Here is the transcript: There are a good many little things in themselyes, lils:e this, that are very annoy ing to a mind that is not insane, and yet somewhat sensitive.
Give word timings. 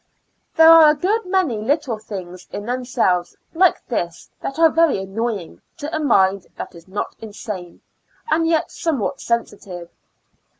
There 0.55 0.67
are 0.71 0.89
a 0.89 0.95
good 0.95 1.27
many 1.27 1.57
little 1.61 1.99
things 1.99 2.47
in 2.51 2.63
themselyes, 2.65 3.35
lils:e 3.53 3.77
this, 3.87 4.31
that 4.41 4.57
are 4.57 4.71
very 4.71 4.97
annoy 4.97 5.37
ing 5.37 5.61
to 5.77 5.95
a 5.95 5.99
mind 5.99 6.47
that 6.57 6.73
is 6.73 6.87
not 6.87 7.15
insane, 7.19 7.81
and 8.31 8.47
yet 8.47 8.71
somewhat 8.71 9.21
sensitive. 9.21 9.91